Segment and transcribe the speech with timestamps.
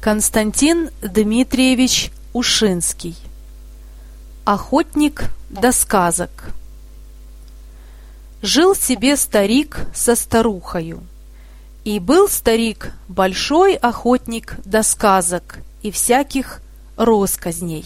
[0.00, 3.14] Константин Дмитриевич Ушинский
[4.46, 6.54] Охотник до сказок
[8.40, 11.02] Жил себе старик со старухою.
[11.84, 16.62] И был старик большой охотник до сказок и всяких
[16.96, 17.84] росказней.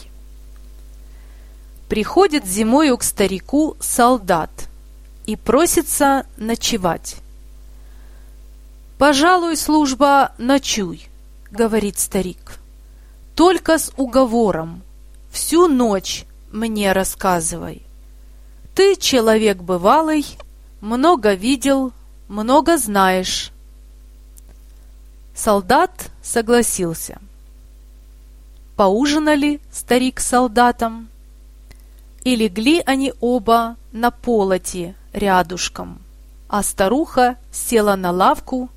[1.89, 4.69] Приходит зимою к старику солдат
[5.27, 7.17] и просится ночевать.
[8.99, 11.09] «Пожалуй, служба, ночуй»,—
[11.55, 12.59] говорит старик.
[13.35, 14.83] «Только с уговором.
[15.31, 17.83] Всю ночь мне рассказывай.
[18.75, 20.27] Ты человек бывалый,
[20.81, 21.93] много видел,
[22.29, 23.53] много знаешь».
[25.35, 27.19] Солдат согласился.
[28.77, 31.09] Поужинали старик с солдатом,
[32.25, 36.01] и легли они оба на полоте рядушком,
[36.49, 38.71] а старуха села на лавку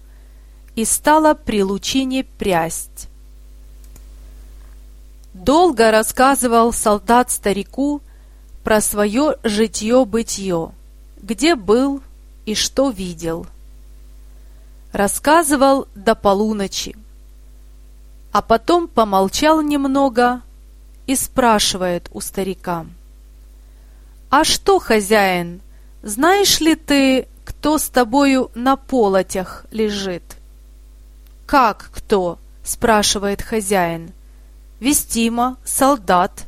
[0.77, 3.09] и стала при лучине прясть.
[5.33, 7.99] Долго рассказывал солдат старику
[8.63, 10.71] про свое житье-бытье,
[11.19, 12.03] где был
[12.45, 13.47] и что видел.
[14.93, 16.95] Рассказывал до полуночи,
[18.31, 20.43] а потом помолчал немного
[21.07, 22.85] и спрашивает у старика.
[24.29, 25.61] «А что, хозяин,
[26.03, 30.36] знаешь ли ты, кто с тобою на полотях лежит?»
[31.47, 34.11] «Как кто?»– спрашивает хозяин.
[34.81, 36.45] «Вестима, солдат».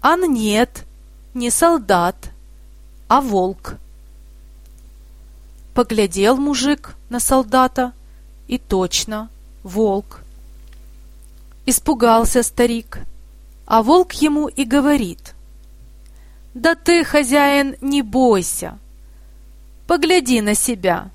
[0.00, 0.86] «Ан нет,
[1.34, 2.30] не солдат,
[3.08, 3.74] а волк».
[5.74, 7.92] Поглядел мужик на солдата,
[8.46, 9.28] и точно,
[9.62, 10.20] волк.
[11.66, 13.00] Испугался старик,
[13.66, 15.34] а волк ему и говорит.
[16.54, 18.78] «Да ты, хозяин, не бойся,
[19.86, 21.10] погляди на себя»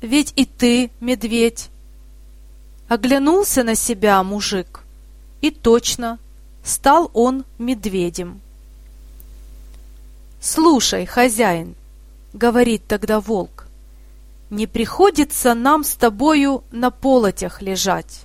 [0.00, 1.70] ведь и ты медведь.
[2.88, 4.80] Оглянулся на себя мужик,
[5.40, 6.18] и точно,
[6.64, 8.40] стал он медведем.
[10.40, 11.74] «Слушай, хозяин»,—
[12.32, 13.66] говорит тогда волк,—
[14.50, 18.22] «не приходится нам с тобою на полотях лежать.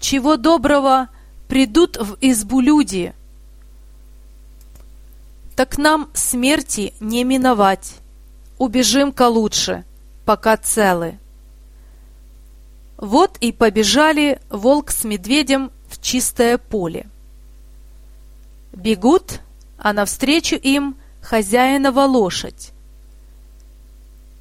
[0.00, 1.08] Чего доброго,
[1.48, 3.14] придут в избу люди,
[5.58, 7.96] так нам смерти не миновать.
[8.58, 9.84] Убежим-ка лучше,
[10.28, 11.18] пока целы.
[12.98, 17.08] Вот и побежали волк с медведем в чистое поле.
[18.74, 19.40] Бегут,
[19.78, 22.72] а навстречу им хозяинова лошадь.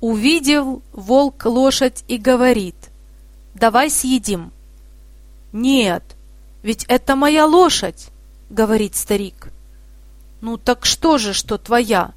[0.01, 2.75] Увидел волк лошадь и говорит,
[3.53, 4.51] «Давай съедим».
[5.53, 6.03] «Нет,
[6.63, 8.09] ведь это моя лошадь»,—
[8.49, 9.53] говорит старик.
[10.41, 12.11] «Ну так что же, что твоя?»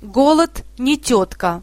[0.00, 1.62] «Голод не тетка».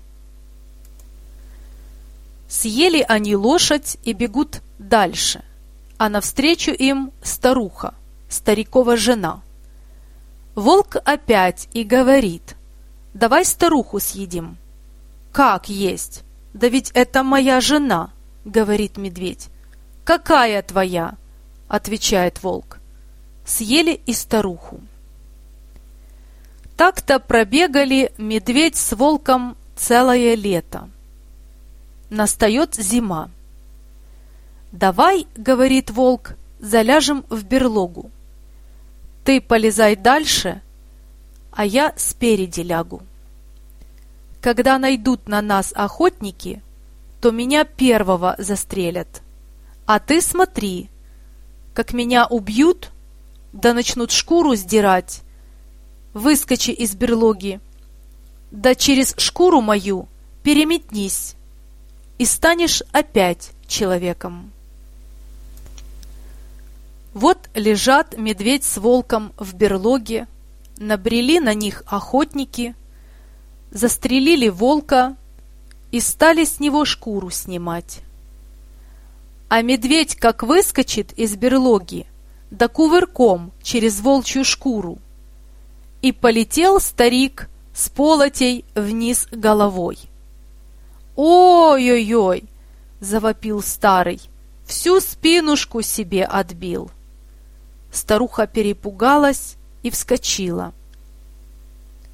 [2.48, 5.44] Съели они лошадь и бегут дальше,
[5.98, 7.96] а навстречу им старуха,
[8.30, 9.42] старикова жена.
[10.54, 12.56] Волк опять и говорит,
[13.14, 14.58] давай старуху съедим.
[15.32, 16.24] Как есть?
[16.54, 18.14] Да ведь это моя жена,
[18.46, 19.50] говорит медведь.
[20.04, 21.18] Какая твоя?
[21.68, 22.80] отвечает волк.
[23.46, 24.80] Съели и старуху.
[26.78, 30.90] Так-то пробегали медведь с волком целое лето.
[32.10, 33.30] Настает зима.
[34.72, 38.12] «Давай,— говорит волк,— заляжем в берлогу.
[39.24, 40.62] Ты полезай дальше,
[41.52, 43.02] а я спереди лягу.
[44.42, 46.62] Когда найдут на нас охотники,
[47.22, 49.24] то меня первого застрелят.
[49.88, 50.90] А ты смотри,
[51.74, 52.92] как меня убьют,
[53.52, 55.24] да начнут шкуру сдирать.
[56.14, 57.60] Выскочи из берлоги,
[58.52, 60.08] да через шкуру мою
[60.44, 61.35] переметнись
[62.18, 64.52] и станешь опять человеком.
[67.14, 70.28] Вот лежат медведь с волком в берлоге,
[70.78, 72.76] набрели на них охотники,
[73.72, 75.16] застрелили волка
[75.92, 78.02] и стали с него шкуру снимать.
[79.48, 82.06] А медведь как выскочит из берлоги,
[82.52, 84.98] да кувырком через волчью шкуру.
[86.02, 89.98] И полетел старик с полотей вниз головой.
[91.16, 92.44] «Ой-ой-ой!»—
[93.00, 94.22] завопил старый.
[94.66, 96.92] «Всю спинушку себе отбил!»
[97.92, 100.74] Старуха перепугалась и вскочила.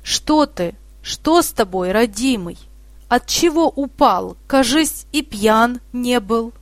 [0.04, 0.76] «Что ты?
[1.02, 2.58] Что с тобой, родимый?
[3.08, 4.38] От чего упал?
[4.48, 6.54] Кажись, и пьян не был».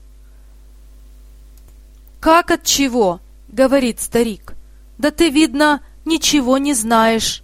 [2.20, 4.54] «Как от чего?»— говорит старик.
[4.98, 7.44] «Да ты, видно, ничего не знаешь».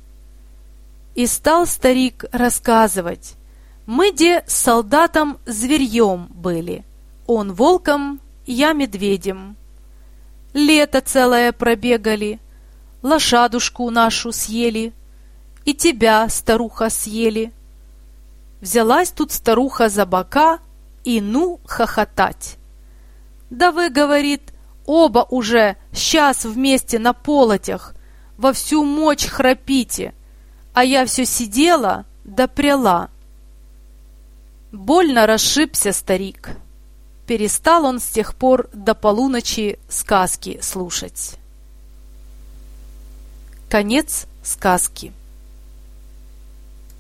[1.16, 3.36] И стал старик рассказывать,
[3.86, 6.86] мы де с солдатом зверьем были,
[7.28, 9.56] он волком, я медведем.
[10.54, 12.40] Лето целое пробегали,
[13.02, 14.94] лошадушку нашу съели,
[15.66, 17.52] и тебя, старуха, съели.
[18.62, 20.60] Взялась тут старуха за бока
[21.04, 22.58] и ну хохотать.
[23.50, 24.54] Да вы, говорит,
[24.86, 27.96] оба уже сейчас вместе на полотях,
[28.38, 30.14] во всю мочь храпите,
[30.74, 33.10] а я все сидела да пряла.
[34.76, 36.50] Больно расшибся старик.
[37.28, 41.36] Перестал он с тех пор до полуночи сказки слушать.
[43.70, 45.14] Конец сказки.